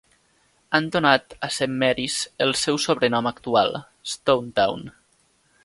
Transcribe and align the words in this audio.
Han 0.77 0.87
donat 0.95 1.35
a 1.47 1.49
Saint 1.57 1.75
Marys 1.83 2.15
el 2.45 2.55
seu 2.63 2.81
sobrenom 2.87 3.31
actual: 3.33 3.77
Stonetown. 4.15 4.91